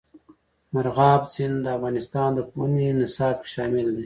مورغاب 0.73 1.21
سیند 1.33 1.55
د 1.63 1.67
افغانستان 1.77 2.29
د 2.35 2.39
پوهنې 2.49 2.87
نصاب 2.99 3.35
کې 3.43 3.47
شامل 3.55 3.87
دي. 3.95 3.99